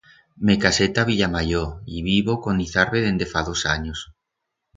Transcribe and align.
Me 0.47 0.53
casé 0.63 0.87
ta 0.95 1.03
Villamayor 1.09 1.83
y 1.85 1.99
i 1.99 2.01
vivo 2.07 2.33
con 2.47 2.59
Izarbe 2.65 2.99
dende 3.05 3.27
fa 3.35 3.41
dos 3.51 3.61
anyos. 3.77 3.99